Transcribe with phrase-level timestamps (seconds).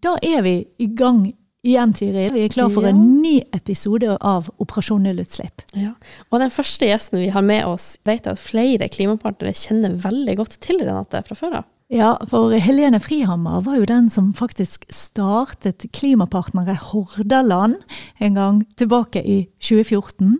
[0.00, 1.26] da er vi i gang
[1.62, 2.32] igjen, Tiril.
[2.34, 2.88] Vi er klar for Ja.
[2.88, 5.62] en ny episode av Operasjon nullutslipp.
[5.74, 5.92] Ja.
[6.32, 10.36] Og den første gjesten vi har med oss, vet jeg at flere klimapartnere kjenner veldig
[10.36, 11.64] godt til Renate fra før av.
[11.92, 17.74] Ja, for Helene Frihammer var jo den som faktisk startet Klimapartnere Hordaland
[18.18, 20.38] en gang tilbake i 2014.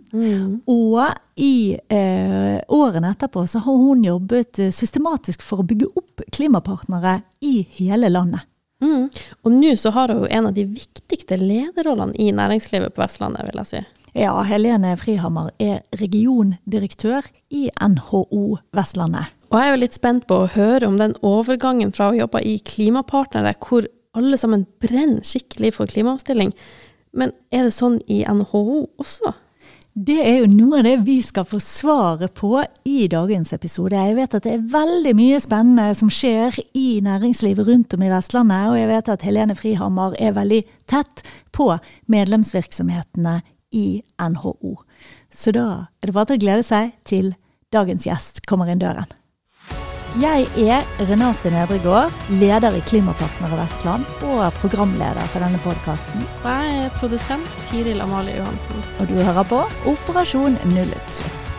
[0.67, 7.21] Og i eh, årene etterpå så har hun jobbet systematisk for å bygge opp klimapartnere
[7.41, 8.41] i hele landet.
[8.83, 9.09] Mm.
[9.43, 13.61] Og nå så har hun en av de viktigste lederrollene i næringslivet på Vestlandet, vil
[13.63, 13.83] jeg si.
[14.13, 19.31] Ja, Helene Frihammer er regiondirektør i NHO Vestlandet.
[19.49, 22.41] Og jeg er jo litt spent på å høre om den overgangen fra å jobbe
[22.45, 23.87] i Klimapartnere, hvor
[24.17, 26.53] alle sammen brenner skikkelig for klimaomstilling.
[27.13, 28.63] Men er det sånn i NHO
[29.01, 29.33] også?
[29.93, 32.55] Det er jo noe av det vi skal få svaret på
[32.89, 33.93] i dagens episode.
[33.93, 38.09] Jeg vet at det er veldig mye spennende som skjer i næringslivet rundt om i
[38.09, 41.21] Vestlandet, og jeg vet at Helene Frihammer er veldig tett
[41.53, 41.69] på
[42.09, 43.35] medlemsvirksomhetene
[43.77, 44.79] i NHO.
[45.29, 45.67] Så da
[46.01, 47.35] er det bare til å glede seg til
[47.73, 49.13] dagens gjest kommer inn døren.
[50.21, 56.27] Jeg er Renate Nedregård, leder i Klimapartnere Vestland og programleder for denne podkasten.
[56.43, 58.83] Og jeg er produsent Tiril Amalie Johansen.
[59.01, 61.49] Og du hører på Operasjon nullutslipp.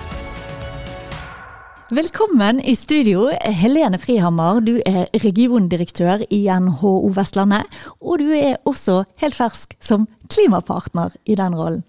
[1.99, 4.63] Velkommen i studio, Helene Frihammer.
[4.63, 7.67] Du er regiondirektør i NHO Vestlandet.
[7.99, 11.83] Og du er også helt fersk som klimapartner i den rollen.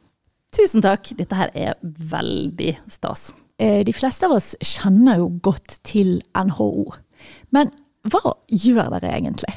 [0.49, 1.13] Tusen takk.
[1.13, 3.35] Dette her er veldig stas.
[3.57, 6.85] Eh, De fleste av oss kjenner jo godt til NHO.
[7.55, 7.71] Men
[8.11, 9.53] hva gjør dere egentlig?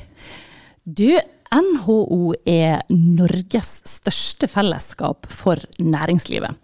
[0.85, 1.19] Du,
[1.53, 6.55] NHO er Norges største fellesskap for næringslivet.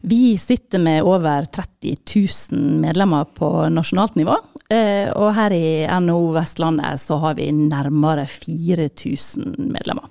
[0.00, 4.38] Vi sitter med over 30 000 medlemmer på nasjonalt nivå.
[4.70, 10.08] eh, Og her i NHO Vestlandet så har vi nærmere 4000 medlemmer.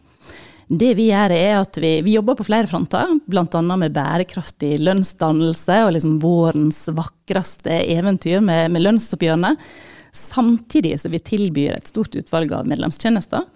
[0.70, 3.62] Det vi gjør er at vi, vi jobber på flere fronter, bl.a.
[3.74, 9.56] med bærekraftig lønnsdannelse og liksom vårens vakreste eventyr med, med lønnsoppgjørene.
[10.14, 13.48] Samtidig som vi tilbyr et stort utvalg av medlemstjenester.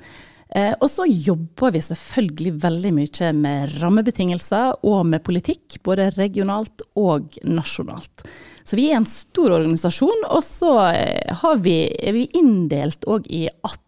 [0.54, 6.82] Eh, og så jobber vi selvfølgelig veldig mye med rammebetingelser og med politikk, både regionalt
[6.98, 8.26] og nasjonalt.
[8.66, 13.30] Så vi er en stor organisasjon, og så eh, har vi, er vi inndelt òg
[13.30, 13.83] i 18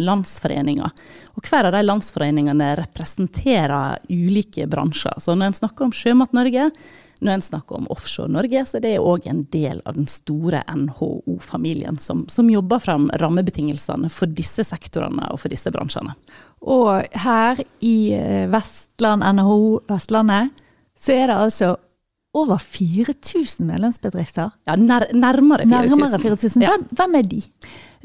[0.00, 1.08] landsforeninger.
[1.36, 5.18] Og hver av de landsforeningene representerer ulike bransjer.
[5.22, 6.70] Så når en snakker om Sjømat Norge,
[7.18, 10.60] når en snakker om Offshore Norge, så det er òg en del av den store
[10.68, 16.12] NHO-familien som, som jobber fram rammebetingelsene for disse sektorene og for disse bransjene.
[16.66, 20.52] Og her i eh, Vestland, NHO Vestlandet,
[20.96, 21.74] så er det altså
[22.36, 24.52] over 4000 medlemsbedrifter.
[24.68, 25.70] Ja, nær, nærmere 4000.
[25.72, 26.64] Nærmere 4000.
[26.64, 26.74] Ja.
[26.74, 27.42] Hvem, hvem er de?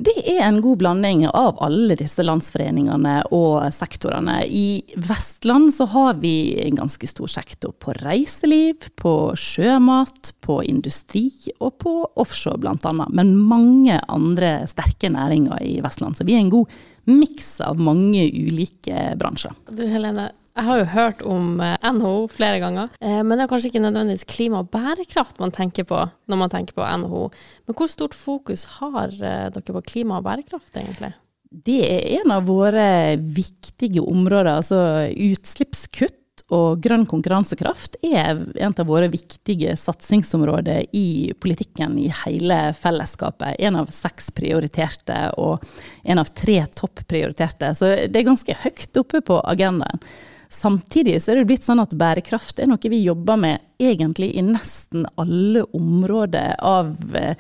[0.02, 4.40] Det er en god blanding av alle disse landsforeningene og sektorene.
[4.48, 11.28] I Vestland så har vi en ganske stor sektor på reiseliv, på sjømat, på industri
[11.60, 12.96] og på offshore bl.a.
[13.12, 16.18] Men mange andre sterke næringer i Vestland.
[16.18, 16.82] Så vi er en god
[17.12, 19.54] miks av mange ulike bransjer.
[19.70, 23.52] Du Helene, jeg har jo hørt om eh, NHO flere ganger, eh, men det er
[23.52, 27.26] kanskje ikke nødvendigvis klima og bærekraft man tenker på når man tenker på NHO.
[27.68, 31.14] Men hvor stort fokus har eh, dere på klima og bærekraft, egentlig?
[31.52, 34.58] Det er en av våre viktige områder.
[34.60, 34.82] altså
[35.12, 36.20] Utslippskutt
[36.52, 43.56] og grønn konkurransekraft er en av våre viktige satsingsområder i politikken i hele fellesskapet.
[43.60, 45.64] En av seks prioriterte og
[46.04, 47.72] en av tre topp prioriterte.
[47.76, 50.04] Så det er ganske høyt oppe på agendaen.
[50.52, 54.42] Samtidig så er det blitt sånn at bærekraft er noe vi jobber med egentlig i
[54.44, 57.40] nesten alle områder av eh,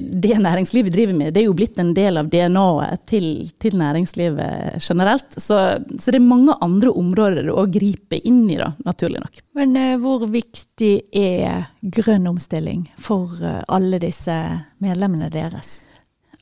[0.00, 1.32] det næringslivet driver med.
[1.34, 3.26] Det er jo blitt en del av DNA-et til,
[3.60, 5.36] til næringslivet generelt.
[5.36, 5.58] Så,
[5.98, 9.42] så, det er mange andre områder å gripe inn i, da, naturlig nok.
[9.56, 14.36] Men eh, hvor viktig er grønn omstilling for eh, alle disse
[14.84, 15.80] medlemmene deres?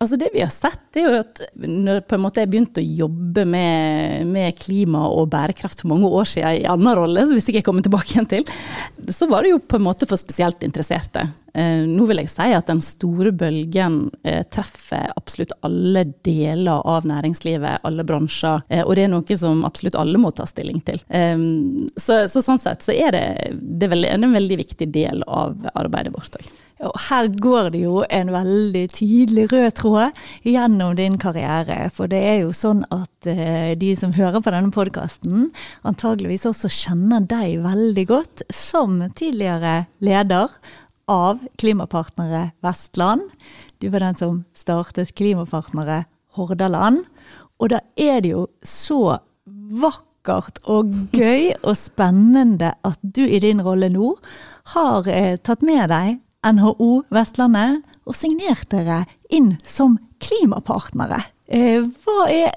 [0.02, 2.00] Altså Det vi har sett, er jo at når
[2.34, 6.96] jeg begynte å jobbe med, med, klima og bærekraft for mange år siden i annen
[6.98, 8.42] rolle, hvis ikke jeg kommer tilbake igjen til,
[9.14, 11.28] så var det jo på en måte for spesielt interesserte.
[11.54, 17.06] Eh, nå vil jeg si at den store bølgen eh, treffer absolutt alle deler av
[17.06, 20.98] næringslivet, alle bransjer, eh, og det er noe som absolutt alle må ta stilling til.
[21.94, 23.24] Så, så, sånn sett så er det,
[23.60, 26.52] det er en veldig viktig del av arbeidet vårt òg.
[26.82, 31.86] Og her går det jo en veldig tydelig rød tråd gjennom din karriere.
[31.94, 35.50] For det er jo sånn at eh, de som hører på denne podkasten,
[35.86, 40.50] antageligvis også kjenner deg veldig godt som tidligere leder
[41.10, 43.28] av Klimapartnere Vestland.
[43.78, 46.04] Du var den som startet Klimapartnere
[46.34, 47.04] Hordaland.
[47.62, 49.20] Og da er det jo så
[49.82, 54.16] vakkert og gøy og spennende at du i din rolle nå
[54.74, 61.20] har eh, tatt med deg NHO Vestlandet og signert dere inn som klimapartnere.
[61.46, 62.52] Eh, hva er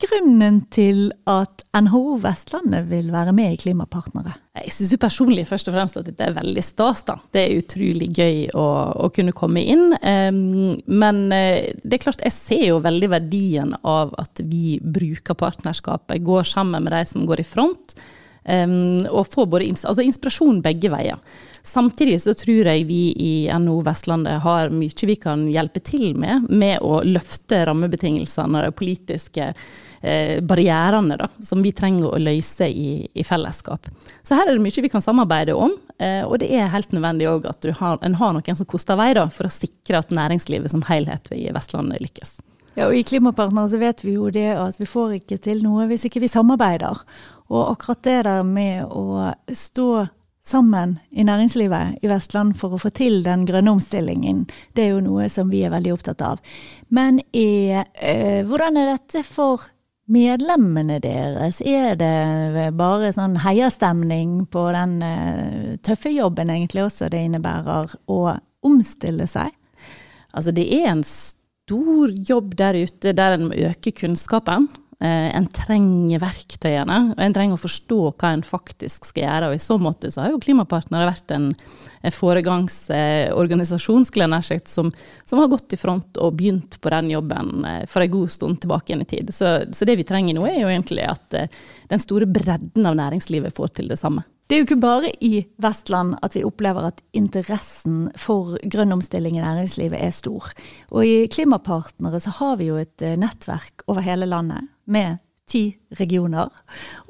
[0.00, 4.32] grunnen til at NHO Vestlandet vil være med i Klimapartnere?
[4.60, 7.02] Jeg syns personlig først og fremst at dette er veldig stas.
[7.08, 7.18] da.
[7.32, 8.66] Det er utrolig gøy å,
[9.06, 9.92] å kunne komme inn.
[10.00, 16.24] Men uh, det er klart, jeg ser jo veldig verdien av at vi bruker partnerskapet,
[16.24, 17.96] går sammen med de som går i front.
[18.44, 21.20] Um, og få både altså inspirasjon begge veier.
[21.62, 26.48] Samtidig så tror jeg vi i NHO Vestlandet har mye vi kan hjelpe til med,
[26.48, 32.68] med å løfte rammebetingelsene og de politiske eh, barrierene da, som vi trenger å løse
[32.68, 33.90] i, i, fellesskap.
[34.22, 37.28] Så her er det mye vi kan samarbeide om, eh, og det er helt nødvendig
[37.28, 40.72] òg at har, en har noen som koster vei da, for å sikre at næringslivet
[40.72, 42.38] som helhet i Vestlandet lykkes.
[42.78, 45.88] Ja, og I Klimapartner så vet vi jo det at vi får ikke til noe
[45.90, 47.02] hvis ikke vi samarbeider.
[47.50, 50.06] Og akkurat det der med å stå
[50.46, 55.02] sammen i næringslivet i Vestland for å få til den grønne omstillingen, det er jo
[55.04, 56.40] noe som vi er veldig opptatt av.
[56.88, 59.66] Men er, øh, hvordan er dette for
[60.10, 61.60] medlemmene deres?
[61.62, 68.20] Er det bare sånn heiastemning på den øh, tøffe jobben egentlig også det innebærer å
[68.66, 69.52] omstille seg?
[70.30, 74.68] Altså det er en stor jobb der ute der en må øke kunnskapen.
[75.00, 79.46] Eh, en trenger verktøyene, og en trenger å forstå hva en faktisk skal gjøre.
[79.48, 81.54] Og I så måte så har jo Klimapartnere vært en,
[82.00, 84.92] foregangsorganisasjon skulle som,
[85.24, 88.60] som, har gått i front og begynt på den jobben eh, for en god stund
[88.60, 89.34] tilbake igjen i tid.
[89.36, 91.48] Så, så det vi trenger nå, er jo egentlig at eh,
[91.88, 94.24] den store bredden av næringslivet får til det samme.
[94.50, 99.36] Det er jo ikke bare i Vestland at vi opplever at interessen for grønn omstilling
[99.38, 100.48] i næringslivet er stor.
[100.90, 106.50] Og i Klimapartnere så har vi jo et nettverk over hele landet med ti regioner.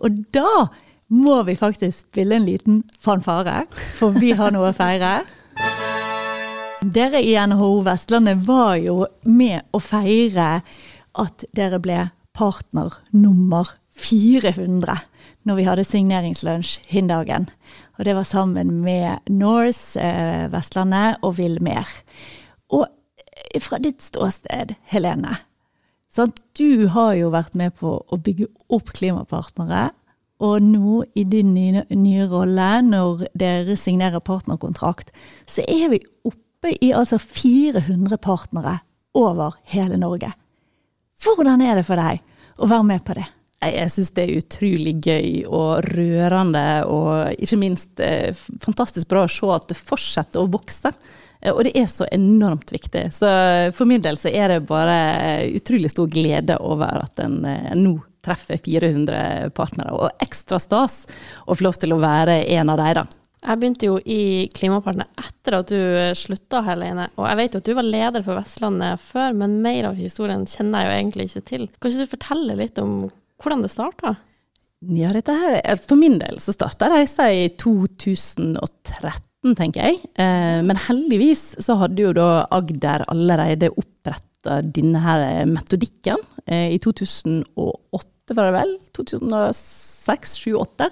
[0.05, 0.67] Og da
[1.09, 5.23] må vi faktisk spille en liten fanfare, for vi har noe å feire.
[6.85, 10.59] Dere i NHO Vestlandet var jo med å feire
[11.17, 15.09] at dere ble partner nummer 400
[15.49, 17.49] når vi hadde signeringslunsj hin dagen.
[17.99, 21.89] Og det var sammen med Norse, eh, Vestlandet og Villmer.
[22.71, 22.87] Og
[23.61, 25.39] fra ditt ståsted, Helene,
[26.11, 26.41] Sant?
[26.59, 29.91] du har jo vært med på å bygge opp klimapartnere.
[30.43, 35.13] Og nå, i din nye, nye rolle, når dere signerer partnerkontrakt,
[35.47, 38.81] så er vi oppe i altså 400 partnere
[39.17, 40.33] over hele Norge.
[41.23, 42.25] Hvordan er det for deg
[42.59, 43.29] å være med på det?
[43.61, 48.33] Jeg syns det er utrolig gøy og rørende, og ikke minst eh,
[48.65, 50.95] fantastisk bra å se at det fortsetter å vokse.
[51.43, 53.11] Eh, og det er så enormt viktig.
[53.13, 53.29] Så
[53.77, 57.99] for min del så er det bare utrolig stor glede over at en, eh, nå
[58.25, 59.93] treffer 400 partnere.
[59.93, 61.05] Og ekstra stas
[61.45, 63.09] å få lov til å være en av dem, da.
[63.41, 65.79] Jeg begynte jo i Klimapartner etter at du
[66.17, 67.09] slutta, Helene.
[67.17, 70.45] Og jeg vet jo at du var leder for Vestlandet før, men mer av historien
[70.49, 71.65] kjenner jeg jo egentlig ikke til.
[71.81, 72.99] Kan ikke du fortelle litt om
[73.41, 74.15] hvordan det starta?
[74.81, 79.99] Ja, her, For min del så starta reisa i 2013 tenker jeg.
[80.17, 86.17] Eh, men heldigvis så hadde jo da Agder allerede oppretta denne her metodikken
[86.47, 88.73] eh, i 2008, var det vel?
[88.97, 90.89] 2006, 2008.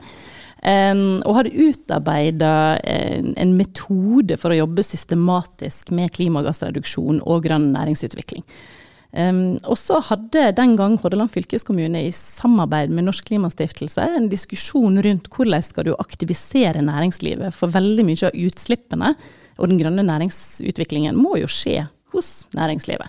[0.59, 2.50] Og hadde utarbeida
[2.83, 8.43] en metode for å jobbe systematisk med klimagassreduksjon og grønn næringsutvikling.
[9.09, 15.00] Um, og så hadde den gang Hordaland fylkeskommune i samarbeid med Norsk Klimastiftelse en diskusjon
[15.05, 19.15] rundt hvordan skal du aktivisere næringslivet, for veldig mye av utslippene
[19.57, 23.09] og den grønne næringsutviklingen må jo skje hos næringslivet.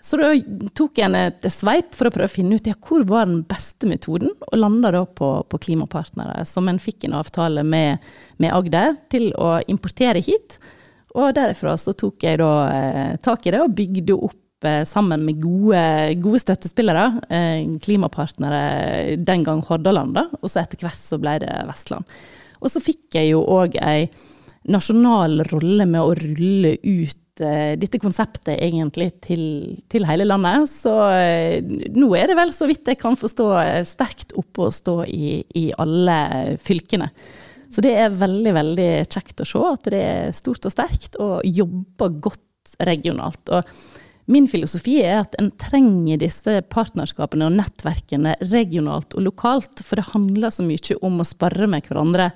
[0.00, 0.32] Så da
[0.72, 3.88] tok jeg et sveip for å prøve å finne ut ja, hvor var den beste
[3.88, 8.00] metoden, og landa da på, på, Klimapartnere, som en fikk en avtale med,
[8.40, 10.56] med Agder til å importere hit.
[11.12, 14.39] Og derifra så tok jeg da eh, tak i det og bygde opp
[14.88, 15.82] sammen med gode,
[16.20, 21.54] gode støttespillere, eh, klimapartnere, den gang Hordaland, da, og så etter hvert så ble det
[21.68, 22.04] Vestland.
[22.60, 24.10] Og så fikk jeg jo òg ei
[24.68, 29.44] nasjonal rolle med å rulle ut eh, dette konseptet egentlig til,
[29.88, 30.68] til, hele landet.
[30.68, 30.92] Så
[31.96, 33.48] nå er det vel, så vidt jeg kan forstå,
[33.88, 37.08] sterkt oppe å stå i, i alle fylkene.
[37.70, 41.40] Så det er veldig, veldig kjekt å se at det er stort og sterkt, og
[41.46, 43.42] jobber godt regionalt.
[43.54, 43.99] Og
[44.30, 50.10] Min filosofi er at en trenger disse partnerskapene og nettverkene regionalt og lokalt, for det
[50.12, 52.28] handler så mye om å sparre med hverandre,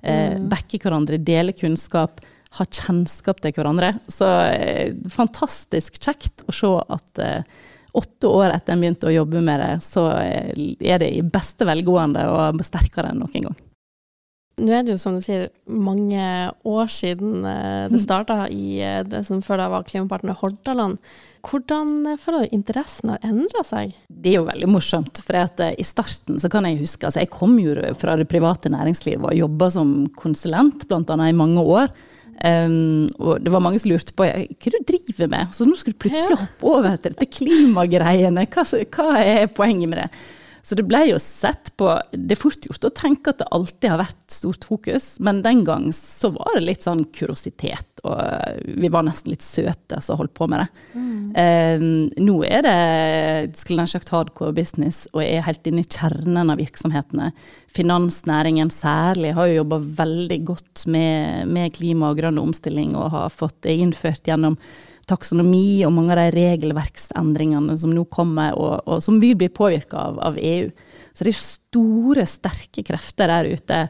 [0.00, 0.46] eh, mm.
[0.48, 2.22] backe hverandre, dele kunnskap,
[2.56, 3.94] ha kjennskap til hverandre.
[4.08, 7.68] Så eh, fantastisk kjekt å se at eh,
[8.00, 12.24] åtte år etter jeg begynte å jobbe med det, så er det i beste velgående
[12.32, 13.60] og sterkere enn noen gang.
[14.60, 16.22] Nå er det jo som du sier mange
[16.68, 18.02] år siden eh, det mm.
[18.04, 20.98] starta i eh, det som før da var Klimapartner Hordaland.
[21.48, 23.94] Hvordan eh, føler du interessen har endra seg?
[24.12, 25.22] Det er jo veldig morsomt.
[25.24, 29.24] For i starten så kan jeg huske altså Jeg kom jo fra det private næringslivet
[29.30, 31.16] og jobba som konsulent bl.a.
[31.24, 31.88] i mange år.
[32.42, 35.52] Um, og det var mange som lurte på hva du driver med.
[35.54, 38.44] Så nå skal du plutselig hoppe over til dette klimagreiene.
[38.52, 40.08] Hva, hva er poenget med det?
[40.62, 43.90] Så det ble jo sett på Det er fort gjort å tenke at det alltid
[43.90, 48.20] har vært stort fokus, men den gang så var det litt sånn kuriositet, og
[48.62, 50.84] vi var nesten litt søte som holdt på med det.
[50.94, 51.24] Mm.
[51.42, 51.84] Eh,
[52.22, 56.62] nå er det skulle nær sagt hardcore business og er helt inne i kjernen av
[56.62, 57.32] virksomhetene.
[57.72, 63.34] Finansnæringen særlig har jo jobba veldig godt med, med klima og grønn omstilling og har
[63.34, 64.58] fått det innført gjennom
[65.10, 69.98] taksonomi og mange av de regelverksendringene som nå kommer, og, og som vil bli påvirka
[69.98, 70.70] av, av, EU.
[71.12, 73.82] Så det er store, sterke krefter der ute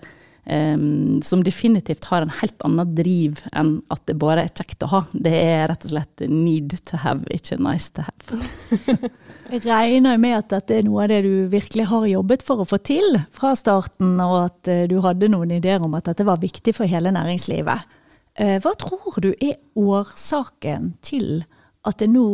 [0.44, 4.90] um, som definitivt har en helt annen driv enn at det bare er kjekt å
[4.92, 5.02] ha.
[5.12, 8.42] Det er rett og slett need to have, ikke nice to have.
[9.52, 12.68] Jeg regner med at dette er noe av det du virkelig har jobbet for å
[12.68, 16.42] få til fra starten, og at eh, du hadde noen ideer om at dette var
[16.42, 18.00] viktig for hele næringslivet.
[18.34, 21.44] Eh, hva tror du er årsaken til
[21.84, 22.26] at det nå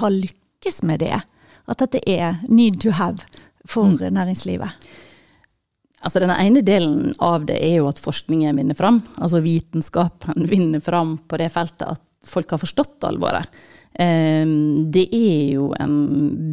[0.00, 1.22] har lykkes med det?
[1.68, 3.24] At dette er need to have
[3.68, 4.12] for mm.
[4.16, 4.88] næringslivet?
[5.98, 9.02] Altså Den ene delen av det er jo at forskningen vinner fram.
[9.18, 13.48] Altså vitenskapen vinner fram på det feltet at folk har forstått alvoret.
[13.98, 15.96] Ehm, det er jo en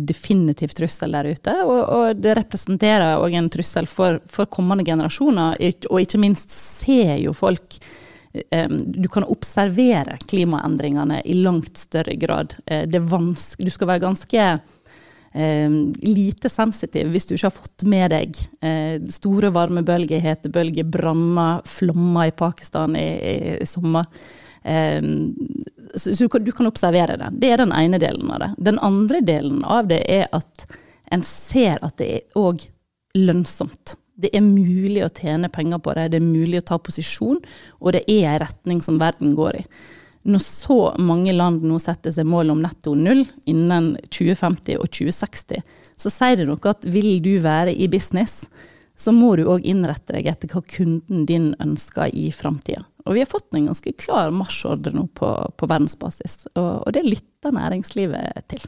[0.08, 5.60] definitiv trussel der ute, og, det representerer òg en trussel for, for kommende generasjoner.
[5.92, 7.78] Og ikke minst ser jo folk
[8.76, 12.56] du kan observere klimaendringene i langt større grad.
[12.66, 14.56] Eh, du skal være ganske
[15.36, 22.30] lite sensitiv hvis du ikke har fått med deg eh, store varmebølger, hetebølger, branner, flommer
[22.30, 23.10] i Pakistan i,
[23.60, 24.08] i sommer.
[25.96, 27.28] så du kan observere det.
[27.42, 28.50] Det er den ene delen av det.
[28.58, 30.66] Den andre delen av det er at
[31.12, 32.64] en ser at det er òg
[33.20, 37.42] lønnsomt det er mulig å tjene penger på det, det er mulig å ta posisjon,
[37.82, 39.66] og det er en retning som verden går i.
[40.26, 45.62] Når så mange land nå setter seg mål om netto null innen 2050 og 2060,
[46.02, 48.48] så sier det noe at vil du være i business,
[48.98, 52.86] så må du òg innrette deg etter hva kunden din ønsker i framtida.
[53.06, 55.30] Og vi har fått en ganske klar marsjordre nå på,
[55.60, 58.66] på verdensbasis, og, og det lytter næringslivet til.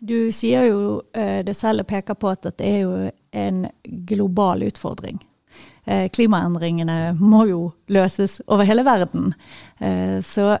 [0.00, 0.80] Du sier jo
[1.16, 2.96] eh, det selv og peker på at det er jo
[3.36, 3.64] en
[4.08, 5.20] global utfordring.
[5.86, 7.60] Eh, klimaendringene må jo
[7.94, 9.32] løses over hele verden.
[9.78, 10.56] Eh, så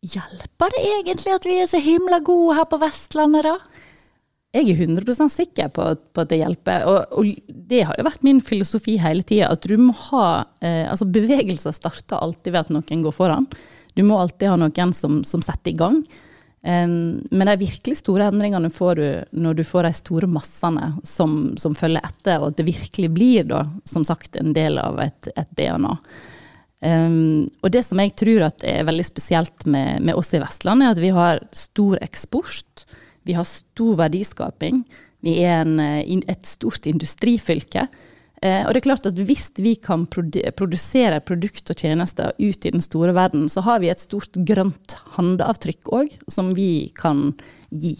[0.00, 3.58] hjelper det egentlig at vi er så himla gode her på Vestlandet, da?
[4.50, 7.28] Jeg er 100 sikker på, på, at det hjelper, og, og,
[7.70, 9.52] det har jo vært min filosofi hele tida.
[9.52, 10.24] At du må ha
[10.58, 13.46] eh, Altså, bevegelser starter alltid ved at noen går foran.
[13.94, 16.00] Du må alltid ha noen som, som setter i gang.
[16.60, 21.54] Um, men de virkelig store endringene får du når du får de store massene som,
[21.56, 25.30] som, følger etter, og at det virkelig blir da, som sagt, en del av et,
[25.40, 25.94] et DNA.
[26.80, 30.92] Um, og det som jeg tror er veldig spesielt med, med, oss i Vestland, er
[30.92, 32.84] at vi har stor eksport.
[33.28, 34.84] Vi har stor verdiskaping.
[35.24, 37.86] Vi er en, eh, et stort industrifylke.
[38.40, 42.72] Eh, og det er klart at Hvis vi kan produsere produkt og tjenester ut i
[42.72, 47.34] den store verden, så har vi et stort grønt handavtrykk òg, som vi kan
[47.68, 47.98] gi.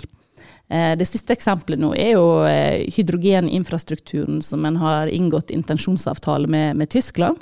[0.70, 6.76] Eh, det siste eksempelet nå er jo eh, hydrogeninfrastrukturen som en har inngått intensjonsavtale med,
[6.76, 7.36] med Tyskland.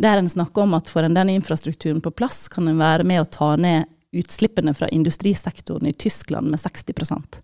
[0.00, 3.20] Der en snakker om at får en den infrastrukturen på plass, kan en være med
[3.20, 7.36] å ta ned utslippene fra industrisektoren i Tyskland med 60%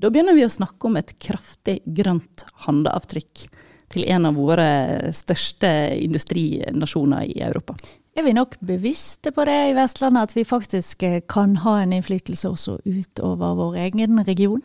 [0.00, 3.48] Da begynner vi å snakke om et kraftig grønt håndavtrykk
[3.92, 5.70] til en av våre største
[6.02, 7.76] industrinasjoner i Europa.
[8.16, 11.92] Er vi nok bevisste på det i Vestlandet, at vi faktisk eh, kan ha en
[11.92, 14.62] innflytelse også utover vår egen region?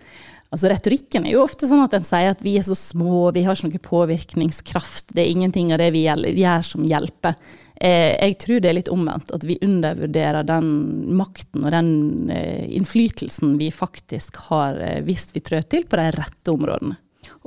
[0.55, 3.43] Altså Retorikken er jo ofte sånn at en sier at vi er så små, vi
[3.43, 7.35] har ikke noe påvirkningskraft, det er ingenting av det vi gjør som hjelper.
[7.75, 10.71] Eh, jeg tror det er litt omvendt, at vi undervurderer den
[11.19, 11.93] makten og den
[12.31, 16.95] eh, innflytelsen vi faktisk har hvis vi trår til på de rette områdene.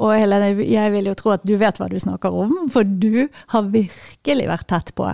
[0.03, 3.29] Og Helene, jeg vil jo tro at du vet hva du snakker om, for du
[3.53, 5.07] har virkelig vært tett på.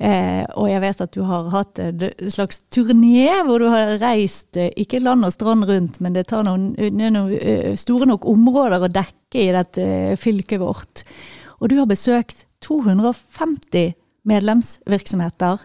[0.00, 4.56] Eh, og jeg vet at du har hatt en slags turné hvor du har reist
[4.56, 8.88] eh, ikke land og strand rundt, men det tar noen, noen eh, store nok områder
[8.88, 11.04] å dekke i dette eh, fylket vårt.
[11.60, 13.92] Og du har besøkt 250
[14.28, 15.60] medlemsvirksomheter.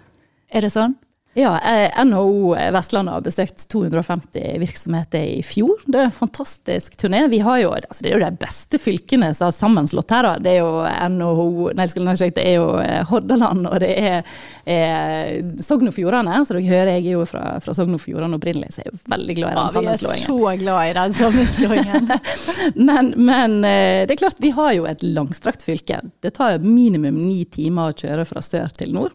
[0.52, 1.00] Er det sånn?
[1.38, 1.60] Ja,
[2.04, 5.84] NHO Vestlandet har besøkt 250 virksomheter i fjor.
[5.86, 7.20] Det er en fantastisk turné.
[7.30, 10.26] Vi har jo, altså det er jo de beste fylkene som har sammenslått her.
[10.26, 10.32] Da.
[10.42, 11.86] Det er jo NHO, nei,
[12.34, 16.40] det er jo eh, Hordaland og det er, er Sogn og Fjordane.
[16.42, 19.04] Så dere hører jeg er jo fra, fra Sogn og Fjordane opprinnelig, så jeg er
[19.14, 20.08] veldig glad i den sammenslåingen.
[20.10, 22.10] Ja, vi er så glad i den sammenslåingen.
[22.90, 26.02] men, men, eh, det er klart, vi har jo et langstrakt fylke.
[26.26, 29.14] Det tar minimum ni timer å kjøre fra sør til nord.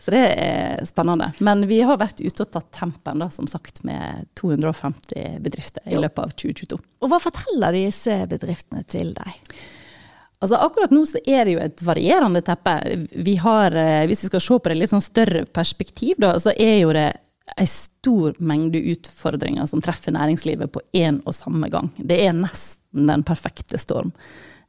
[0.00, 1.30] Så det er spennende.
[1.44, 6.00] Men vi har vært ute og tatt tempen, da, som sagt, med 250 bedrifter i
[6.00, 6.78] løpet av 2022.
[7.04, 9.56] Og hva forteller disse bedriftene til deg?
[10.40, 12.78] Altså Akkurat nå så er det jo et varierende teppe.
[13.12, 16.54] Vi har, eh, Hvis vi skal se på det litt sånn større perspektiv, da, så
[16.56, 17.10] er jo det
[17.56, 21.90] en stor mengde utfordringer som treffer næringslivet på én og samme gang.
[21.98, 24.14] Det er nesten den perfekte storm.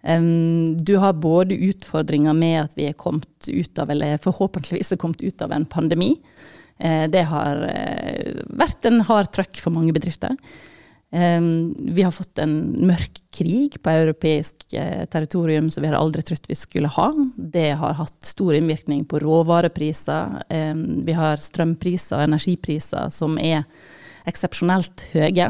[0.01, 5.21] Du har både utfordringer med at vi er kommet ut av, eller forhåpentligvis er kommet
[5.21, 6.15] ut av en pandemi.
[6.81, 10.37] Uh, det har uh, vært en hard trøkk for mange bedrifter.
[11.11, 12.53] Vi har fått en
[12.87, 17.09] mørk krig på europeisk uh, territorium som vi hadde aldri trodd vi skulle ha.
[17.35, 20.45] Det har hatt stor innvirkning på råvarepriser.
[21.03, 23.67] Vi har strømpriser og energipriser som er
[24.31, 25.49] eksepsjonelt høye.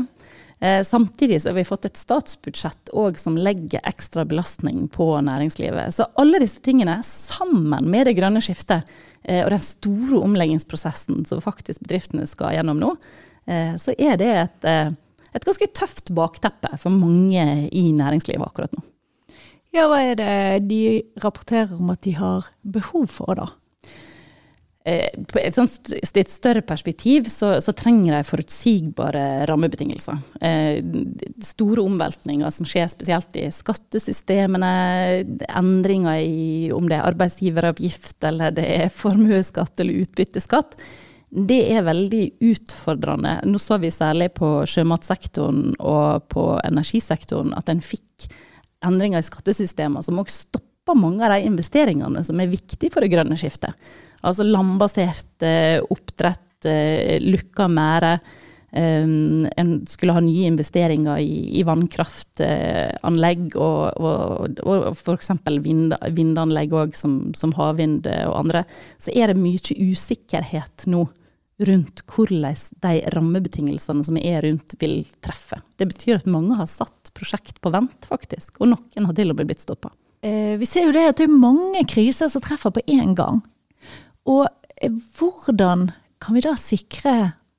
[0.62, 5.94] Eh, samtidig så har vi fått et statsbudsjett som legger ekstra belastning på næringslivet.
[5.94, 8.86] Så alle disse tingene, sammen med det grønne skiftet
[9.24, 12.92] eh, og den store omleggingsprosessen som faktisk bedriftene skal gjennom nå,
[13.50, 14.70] eh, så er det et,
[15.34, 18.86] et ganske tøft bakteppe for mange i næringslivet akkurat nå.
[19.74, 23.50] Ja, hva er det de rapporterer om at de har behov for, da?
[24.84, 30.18] Eh, på et, sånt, et større perspektiv så, så, trenger de forutsigbare rammebetingelser.
[30.42, 30.82] Eh,
[31.46, 34.72] store omveltninger som skjer spesielt i skattesystemene,
[35.46, 40.74] endringer i om det er arbeidsgiveravgift eller det er formuesskatt eller utbytteskatt.
[41.32, 43.38] Det er veldig utfordrende.
[43.48, 48.32] Nå så vi særlig på sjømatsektoren og på energisektoren at en fikk
[48.82, 53.12] endringer i skattesystemer som også stoppa mange av de investeringene som er viktige for det
[53.14, 53.74] grønne skiftet.
[54.24, 58.20] Altså landbasert eh, oppdrett, eh, lukka merde.
[58.72, 65.34] Um, en skulle ha nye investeringer i, i vannkraftanlegg og, og, og f.eks.
[65.60, 68.64] Vind, vindanlegg òg, som, som, havvind og andre.
[68.96, 71.04] Så er det mye usikkerhet nå
[71.68, 75.60] rundt hvordan de rammebetingelsene som er rundt, vil treffe.
[75.76, 78.56] Det betyr at mange har satt prosjekt på vent, faktisk.
[78.64, 79.92] Og noen har til og med blitt stoppa.
[80.22, 83.42] Eh, vi ser jo det at det er mange kriser som treffer på én gang.
[84.30, 84.46] Og
[84.78, 85.90] eh, hvordan
[86.22, 87.16] kan vi da sikre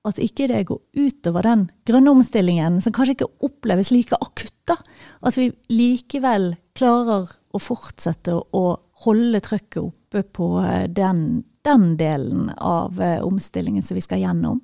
[0.07, 4.79] at ikke det går utover den grønne omstillingen, som kanskje ikke oppleves like akutt, da?
[5.22, 8.64] At vi likevel klarer å fortsette å
[9.03, 14.62] holde trøkket oppe på eh, den, den delen av omstillingen som vi skal gjennom?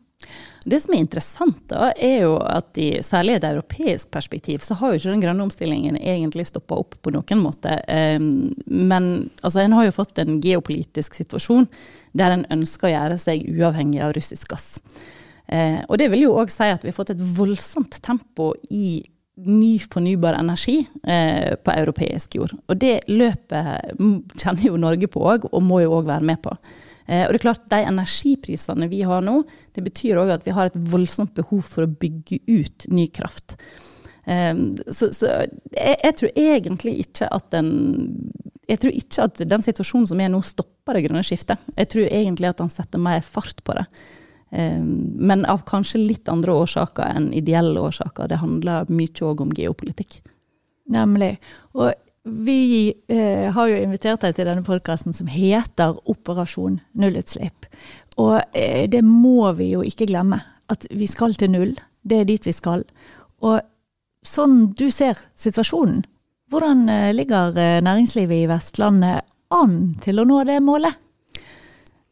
[0.68, 4.92] Det som er interessant, da, er jo at i særlig et europeisk perspektiv, så har
[4.92, 7.78] jo ikke den grønne omstillingen egentlig stoppa opp på noen måte.
[7.88, 9.06] Ehm, men
[9.40, 11.68] altså, en har jo fått en geopolitisk situasjon
[12.18, 14.80] der en ønsker å gjøre seg uavhengig av russisk gass.
[15.46, 18.98] Eh, og det vil jo òg si at vi har fått et voldsomt tempo i
[19.38, 22.52] ny fornybar energi eh, på europeisk jord.
[22.66, 23.94] Og det løpet
[24.34, 26.56] kjenner jo Norge på òg, og må jo òg være med på.
[27.08, 29.40] Eh, og det er klart, De energiprisene vi har nå,
[29.74, 33.56] det betyr òg at vi har et voldsomt behov for å bygge ut ny kraft.
[34.28, 35.30] Ehm, så, så
[35.72, 37.70] jeg, jeg, tror egentlig ikke at den
[38.68, 41.62] jeg tror ikke at den situasjonen som er nå, stopper det grønne skiftet.
[41.72, 43.86] Jeg tror egentlig at han setter mer fart på det.
[44.52, 48.28] Ehm, men av kanskje litt andre årsaker enn ideelle årsaker.
[48.28, 50.20] Det handler mye òg om geopolitikk.
[50.92, 51.38] Nemlig.
[51.76, 57.68] Og vi eh, har jo invitert deg til denne podkasten som heter Operasjon nullutslipp.
[58.18, 60.40] Og eh, det må vi jo ikke glemme.
[60.68, 61.74] At vi skal til null.
[62.02, 62.84] Det er dit vi skal.
[63.44, 63.60] Og
[64.26, 66.02] sånn du ser situasjonen,
[66.52, 70.96] hvordan eh, ligger eh, næringslivet i Vestlandet an til å nå det målet?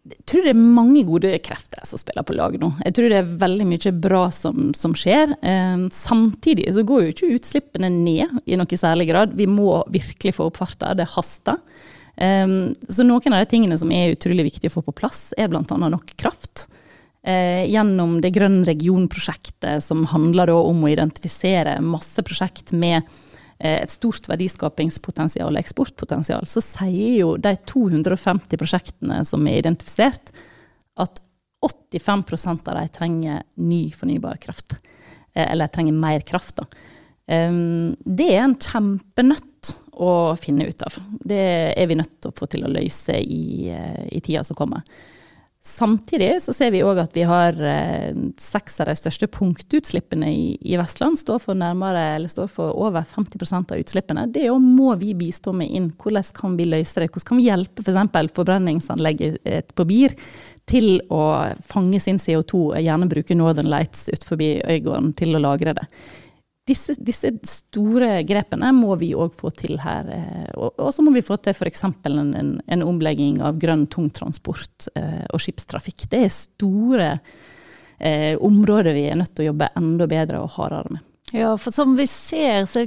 [0.07, 2.71] Jeg tror det er mange gode krefter som spiller på lag nå.
[2.85, 5.35] Jeg tror det er veldig mye bra som, som skjer.
[5.41, 9.35] Eh, samtidig så går jo ikke utslippene ned i noe særlig grad.
[9.39, 10.95] Vi må virkelig få opp farta.
[10.95, 11.59] Det haster.
[12.15, 12.47] Eh,
[12.89, 15.63] så noen av de tingene som er utrolig viktige å få på plass, er bl.a.
[15.65, 16.69] nok kraft.
[17.27, 23.03] Eh, gjennom det Grønn region-prosjektet, som handler om å identifisere masse prosjekt med
[23.59, 30.33] et stort verdiskapingspotensial og eksportpotensial, så sier jo de 250 prosjektene som er identifisert,
[31.01, 31.23] at
[31.65, 34.77] 85% av dem trenger ny fornybar kraft.
[35.33, 36.69] Eh, eller trenger mer kraft, da.
[37.27, 40.95] Det er en kjempenøtt å finne ut av.
[41.27, 41.41] Det
[41.75, 44.85] er vi nødt til å få til å løse i, eh, i tida som kommer.
[45.67, 50.45] Samtidig så ser vi òg at vi har eh, seks av de største punktutslippene i,
[50.63, 51.19] i Vestland.
[51.19, 54.29] Står for, nærmere, står for over 50% av utslippene.
[54.31, 55.89] Det må vi bistå med inn.
[55.99, 57.09] Hvordan kan vi løse det?
[57.11, 57.99] Hvordan kan vi hjelpe f.eks.
[58.15, 60.15] For forbrenningsanlegget på BIR
[60.71, 61.25] til å
[61.67, 65.91] fange sin CO2, gjerne bruke Northern Lights utenfor Øygården til å lagre det
[66.67, 70.09] disse, disse, store grepene må vi òg få til her.
[70.11, 71.85] Eh, og så må vi få til f.eks.
[72.11, 76.09] En, en, omlegging av grønn tungtransport eh, og skipstrafikk.
[76.11, 77.11] Det er store
[77.99, 81.05] eh, områder vi er nødt til å jobbe enda bedre og hardere med.
[81.35, 82.85] Ja, for som vi ser, så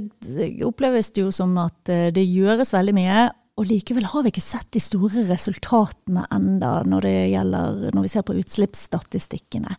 [0.64, 3.28] oppleves det jo som at eh, det gjøres veldig mye.
[3.60, 8.12] Og likevel har vi ikke sett de store resultatene enda når det gjelder, når vi
[8.12, 9.74] ser på utslippsstatistikkene.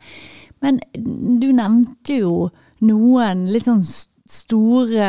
[0.62, 2.36] Men du nevnte jo
[2.86, 3.84] noen litt sånn
[4.32, 5.08] store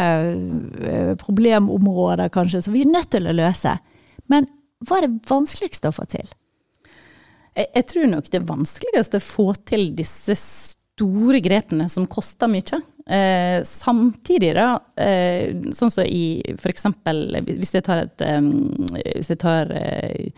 [0.82, 3.76] eh, problemområder, kanskje, som vi er nødt til å løse.
[4.32, 4.48] Men
[4.82, 6.30] hva er det vanskeligste å få til?
[7.54, 12.50] Jeg, jeg tror nok det vanskeligste er å få til disse store grepene som koster
[12.50, 12.80] mye.
[13.06, 16.86] Eh, samtidig, da, eh, sånn som i f.eks.
[17.48, 20.30] hvis jeg tar, et, um, hvis jeg tar eh,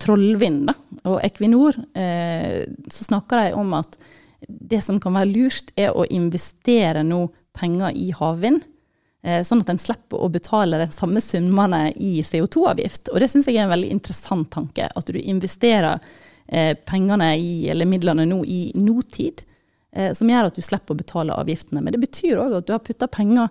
[0.00, 0.76] Trollvind da,
[1.08, 3.98] og Equinor, eh, så snakker de om at
[4.46, 7.26] det som kan være lurt, er å investere nå
[7.58, 8.62] penger i havvind.
[9.26, 13.10] Eh, sånn at en slipper å betale de samme summene i CO2-avgift.
[13.12, 14.86] Og det syns jeg er en veldig interessant tanke.
[14.86, 15.98] At du investerer
[16.46, 19.42] eh, pengene i, eller midlene nå i nåtid.
[19.92, 21.82] Eh, som gjør at du slipper å betale avgiftene.
[21.82, 23.50] Men det betyr òg at du har putta penger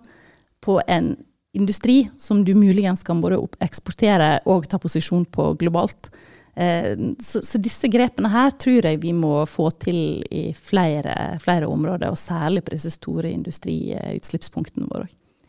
[0.64, 1.16] på en
[1.58, 6.12] industri som du muligens kan både eksportere og ta posisjon på globalt.
[6.58, 11.70] Eh, så, så, disse grepene her tror jeg vi må få til i flere, flere
[11.70, 15.06] områder, og særlig på disse store industriutslippspunktene våre.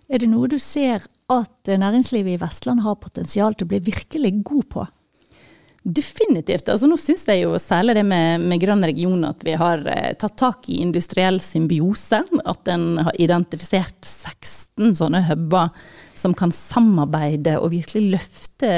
[0.09, 4.33] Er det noe du ser at næringslivet i Vestland har potensial til å bli virkelig
[4.45, 4.87] god på?
[5.83, 6.69] Definitivt.
[6.69, 10.11] Altså, nå syns jeg jo særlig det med, med grønn region at vi har eh,
[10.19, 12.21] tatt tak i industriell symbiose.
[12.45, 15.71] At en har identifisert 16 sånne huber
[16.19, 18.71] som kan samarbeide og virkelig løfte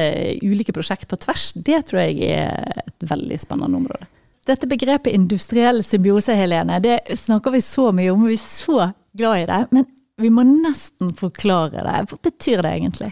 [0.45, 1.51] ulike prosjekt på tvers.
[1.57, 4.11] Det tror jeg er et veldig spennende område.
[4.47, 9.43] Dette begrepet industriell symbiose, Helene, det snakker vi så mye om, vi er så glad
[9.43, 9.61] i det.
[9.73, 9.89] Men
[10.21, 11.99] vi må nesten forklare det.
[12.11, 13.11] Hva betyr det egentlig?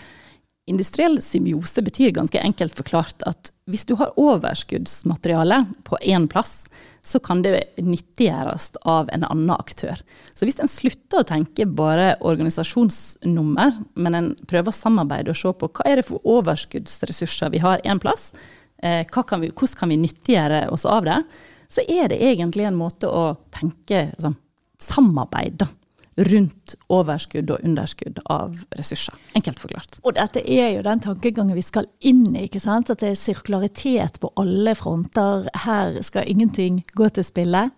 [0.69, 6.67] Industriell symbiose betyr ganske enkelt forklart at hvis du har overskuddsmateriale på én plass,
[7.05, 9.97] så kan det nyttiggjøres av en annen aktør.
[10.37, 15.55] Så hvis en slutter å tenke bare organisasjonsnummer, men en prøver å samarbeide og se
[15.57, 18.35] på hva er det for overskuddsressurser vi har én plass,
[18.83, 21.23] eh, kan vi, hvordan kan vi nyttiggjøre oss av det,
[21.69, 24.37] så er det egentlig en måte å tenke liksom,
[24.81, 25.73] samarbeid, da
[26.19, 29.15] rundt overskudd og underskudd av ressurser.
[29.39, 30.01] Enkelt forklart.
[30.03, 32.49] Og dette er jo den tankegangen vi skal inn i.
[32.49, 32.91] ikke sant?
[32.91, 35.47] At det er sirkularitet på alle fronter.
[35.65, 37.69] Her skal ingenting gå til spille.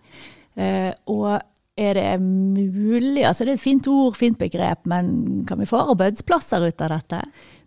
[0.57, 1.39] Eh, og
[1.81, 5.85] er det mulig Altså det er et fint ord, fint begrep, men kan vi få
[5.93, 7.21] arbeidsplasser ut av dette?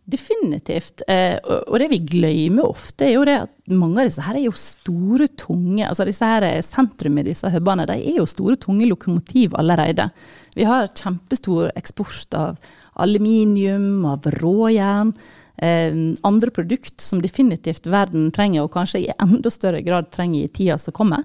[0.05, 1.01] Definitivt.
[1.09, 4.45] Eh, og det vi glemmer ofte, er jo det at mange av disse her er
[4.45, 8.85] jo store, tunge altså disse her Sentrum i disse hubene de er jo store, tunge
[8.91, 10.11] lokomotiv allerede.
[10.55, 12.61] Vi har kjempestor eksport av
[13.01, 15.15] aluminium, av råjern.
[15.57, 20.53] Eh, andre produkt som definitivt verden trenger, og kanskje i enda større grad trenger i
[20.53, 21.25] tida som kommer.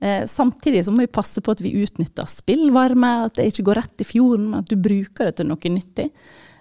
[0.00, 3.80] Eh, samtidig så må vi passe på at vi utnytter spillvarme, at det ikke går
[3.84, 6.10] rett i fjorden, men at du bruker det til noe nyttig.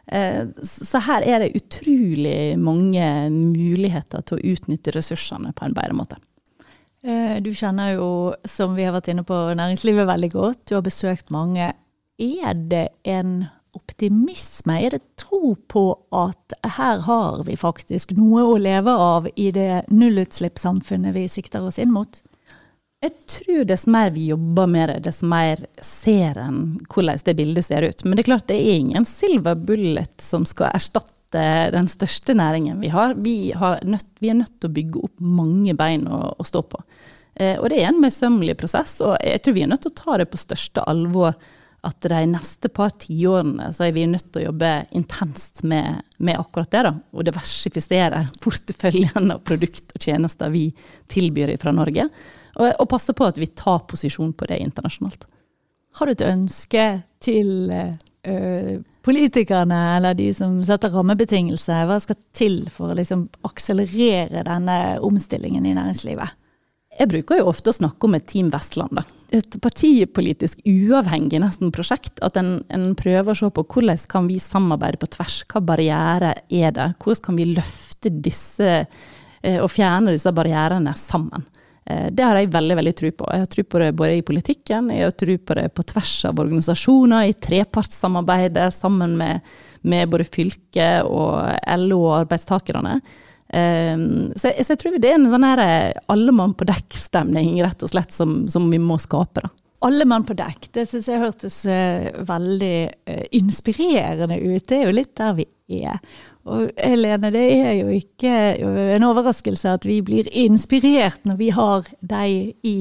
[0.08, 5.98] Eh, så her er det utrolig mange muligheter til å utnytte ressursene på en bedre
[5.98, 6.20] måte.
[7.06, 8.10] Eh, du kjenner jo,
[8.46, 10.64] som vi har vært inne på, næringslivet veldig godt.
[10.70, 11.74] Du har besøkt mange.
[12.22, 14.78] Er det en optimisme?
[14.82, 15.84] Er det tro på
[16.16, 21.82] at her har vi faktisk noe å leve av i det nullutslippssamfunnet vi sikter oss
[21.82, 22.22] inn mot?
[23.06, 27.68] Jeg tror dess mer vi jobber med det, dess mer ser en hvordan det bildet
[27.68, 28.06] ser ut.
[28.06, 31.44] Men det er klart det er ingen silver bullet som skal erstatte
[31.76, 33.14] den største næringen vi har.
[33.22, 36.64] Vi, har nødt, vi er nødt til å bygge opp mange bein å, å stå
[36.72, 36.82] på.
[37.36, 40.00] Eh, og det er en møysommelig prosess, og jeg tror vi er nødt til å
[40.00, 41.36] ta det på største alvor
[41.86, 46.40] at de neste par tiårene så er vi nødt til å jobbe intenst med, med
[46.40, 46.82] akkurat det.
[46.88, 50.72] da, Og diversifisere porteføljen av produkt og tjenester vi
[51.14, 52.08] tilbyr fra Norge.
[52.56, 55.28] Og, og passe på at vi tar posisjon på det internasjonalt.
[55.96, 56.86] Har du et ønske
[57.24, 58.36] til ø,
[59.06, 61.86] politikerne eller de som setter rammebetingelser?
[61.88, 66.42] Hva skal til for å liksom akselerere denne omstillingen i næringslivet?
[66.96, 68.96] Jeg bruker jo ofte å snakke om et Team Vestland.
[68.96, 69.04] Da.
[69.36, 72.22] Et partipolitisk uavhengig nesten prosjekt.
[72.24, 75.42] At en, en, prøver å se på hvordan kan vi samarbeide på tvers.
[75.52, 76.94] Hva barrierer er det?
[77.04, 78.86] Hvordan kan vi løfte disse
[79.60, 81.44] og fjerne disse barrierene sammen?
[81.90, 83.28] Eh, det har jeg veldig veldig tro på.
[83.32, 86.16] Jeg har tro på det både i politikken, jeg har tro på det på tvers
[86.30, 89.54] av organisasjoner, i trepartssamarbeidet sammen med,
[89.86, 91.54] med både fylket og
[91.86, 92.98] LO og arbeidstakerne.
[93.46, 96.66] Um, så, jeg, så, jeg, tror det er en sånn her eh, alle mann på
[96.66, 99.46] dekk-stemning, rett og slett, som, som vi må skape.
[99.46, 99.54] da.
[99.86, 101.60] Alle mann på dekk, det syns jeg hørtes
[102.26, 102.78] veldig
[103.38, 104.64] inspirerende ut.
[104.66, 105.46] Det er jo litt der vi
[105.86, 106.00] er.
[106.46, 108.32] Og Helene, det er jo ikke
[108.94, 112.76] en overraskelse at vi blir inspirert når vi har deg i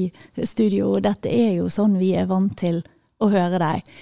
[0.45, 0.91] studio.
[0.95, 2.83] og Dette er jo sånn vi er vant til
[3.17, 3.95] å høre deg.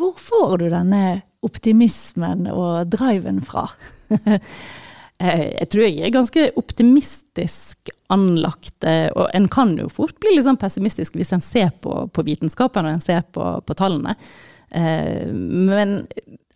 [0.00, 1.02] Hvor får du denne
[1.44, 3.68] optimismen og driven fra?
[5.20, 10.30] Eh, jeg tror jeg er ganske optimistisk anlagt, eh, og en kan jo fort bli
[10.32, 14.14] litt sånn pessimistisk hvis en ser på, på vitenskapen og en ser på, på tallene.
[14.72, 15.98] Eh, men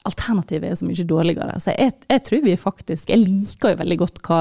[0.04, 1.56] alternativet er så mye dårligere.
[1.62, 4.40] Så jeg, jeg, tror vi faktisk Jeg liker jo veldig godt hva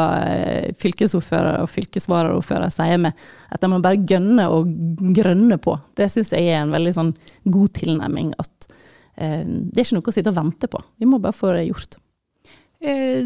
[0.82, 4.72] fylkesordfører og fylkesvaraordfører sier med at de bare gønne og
[5.16, 5.78] grønne på.
[5.96, 7.14] Det syns jeg er en veldig sånn
[7.54, 8.34] god tilnærming.
[8.44, 8.72] At
[9.16, 10.84] eh, det er ikke noe å sitte og vente på.
[11.00, 12.00] Vi må bare få det gjort.
[12.84, 13.24] Eh,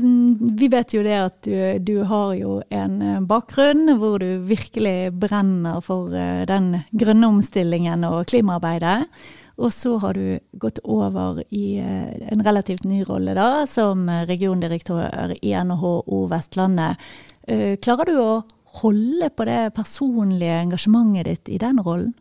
[0.60, 5.15] vi vet jo det at du, du, har jo en eh, bakgrunn hvor du virkelig
[5.17, 9.08] brenner for eh, den grønne omstillingen og klimaarbeidet.
[9.57, 15.55] Og så har du gått over i en relativt ny rolle da, som regiondirektør i
[15.65, 17.01] NHO Vestlandet.
[17.81, 18.43] Klarer du å
[18.83, 22.13] holde på det personlige engasjementet ditt i den rollen?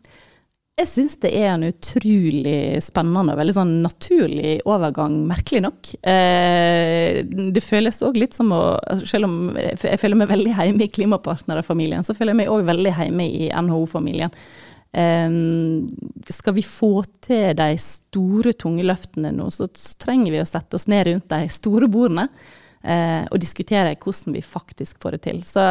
[0.77, 5.89] Jeg syns det er en utrolig spennende og veldig sånn naturlig overgang, merkelig nok.
[6.05, 8.61] Eh, det føles òg litt som å
[9.01, 12.93] Selv om jeg føler meg veldig hjemme i klimapartnerfamilien, så føler jeg meg òg veldig
[12.93, 14.37] hjemme i NHO-familien.
[14.91, 15.31] Eh,
[16.33, 16.91] skal vi få
[17.23, 21.29] til de store, tunge løftene nå, så, så, trenger vi å sette oss ned rundt
[21.33, 22.29] de store bordene.
[22.87, 25.41] uh, og diskutere hvordan vi faktisk får det til.
[25.43, 25.63] Så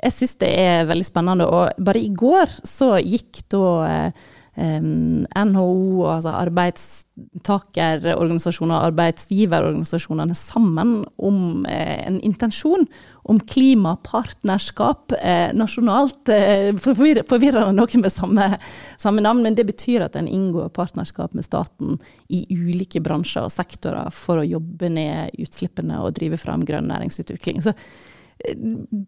[0.00, 1.46] jeg syns det er veldig spennende.
[1.46, 11.62] Og bare i går så gikk da eh, NHO, altså arbeidstakerorganisasjoner og arbeidsgiverorganisasjonene sammen om
[11.70, 12.82] eh, en intensjon
[13.28, 16.28] om klimapartnerskap eh, nasjonalt.
[16.34, 18.58] Eh, forvirrende noe med samme,
[18.98, 23.52] samme, navn, men det betyr at en inngår partnerskap med staten i ulike bransjer og
[23.54, 27.62] sektorer for å jobbe ned utslippene og drive fram grønn næringsutvikling.
[27.62, 27.72] Så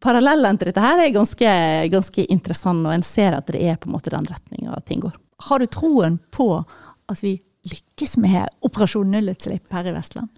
[0.03, 1.57] parallellen til dette her er ganske,
[1.91, 5.19] ganske interessant, og en ser at det er på en måte den retninga ting går.
[5.49, 6.53] Har du troen på
[7.11, 7.39] at vi
[7.71, 10.31] lykkes med Operasjon nullutslipp her i Vestland?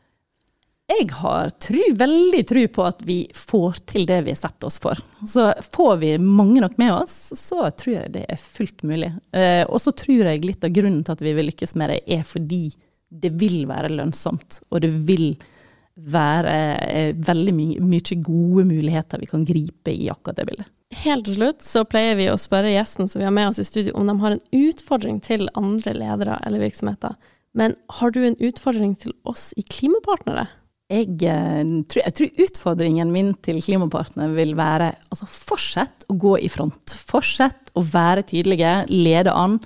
[0.93, 4.99] Jeg har tru, veldig tro på at vi får til det vi setter oss for.
[5.29, 9.13] Så får vi mange nok med oss, så tror jeg det er fullt mulig.
[9.33, 12.01] Eh, og så tror jeg litt av grunnen til at vi vil lykkes med det,
[12.19, 12.67] er fordi
[13.09, 14.61] det vil være lønnsomt.
[14.73, 15.31] Og det vil
[16.11, 16.55] være
[16.89, 20.71] eh, veldig my mye gode muligheter vi kan gripe i akkurat det bildet.
[21.03, 23.67] Helt til slutt så pleier vi å spørre gjesten som vi har med oss i
[23.67, 27.17] studio, om de har en utfordring til andre ledere eller virksomheter.
[27.57, 30.49] Men har du en utfordring til oss i Klimapartnere?
[30.93, 36.37] Jeg, eh, tror, jeg tror utfordringen min til Klimapartnere vil være altså fortsett å gå
[36.45, 36.97] i front.
[37.09, 39.61] Fortsett å være tydelige, lede an.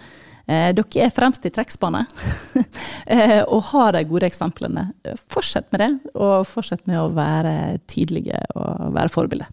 [0.47, 2.11] Eh, dere er fremst i trekkspannet
[3.15, 4.89] eh, og har de gode eksemplene.
[5.33, 9.49] Fortsett med det, og fortsett med å være tydelige og være forbilde.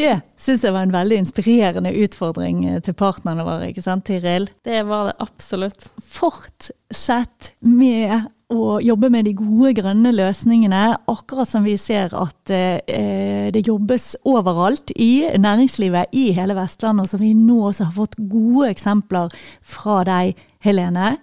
[0.00, 4.48] Det syns jeg var en veldig inspirerende utfordring eh, til partnerne våre, ikke sant Tiril?
[4.64, 5.90] Det var det absolutt.
[6.00, 13.50] Fortsett med å jobbe med de gode grønne løsningene, akkurat som vi ser at eh,
[13.54, 18.18] det jobbes overalt i næringslivet i hele Vestlandet, og som vi nå også har fått
[18.18, 19.30] gode eksempler
[19.62, 21.14] fra deg, Helene.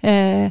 [0.00, 0.46] Eh,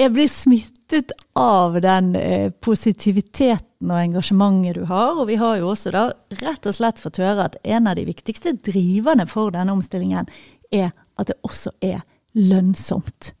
[0.00, 5.18] jeg blir smittet av den eh, positiviteten og engasjementet du har.
[5.20, 6.06] Og vi har jo også da
[6.40, 10.30] rett og slett fått høre at en av de viktigste driverne for denne omstillingen
[10.72, 12.00] er at det også er
[12.38, 13.34] lønnsomt.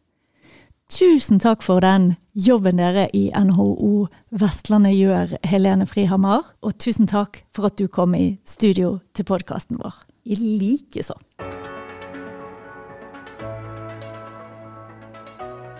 [0.90, 6.42] Tusen takk for den jobben dere i NHO Vestlandet gjør, Helene Frihammer.
[6.66, 9.94] Og tusen takk for at du kom i studio til podkasten vår.
[10.26, 11.14] I likeså.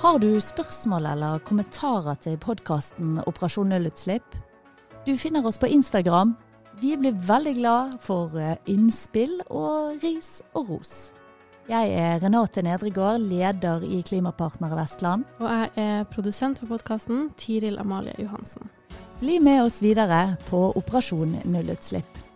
[0.00, 4.38] Har du spørsmål eller kommentarer til podkasten Operasjon nullutslipp?
[5.04, 6.36] Du finner oss på Instagram.
[6.80, 11.10] Vi blir veldig glad for eh, innspill og ris og ros.
[11.68, 15.26] Jeg er Renate Nedregård, leder i Klimapartnere Vestland.
[15.38, 18.70] Og jeg er produsent for podkasten, Tiril Amalie Johansen.
[19.20, 22.29] Bli med oss videre på Operasjon nullutslipp.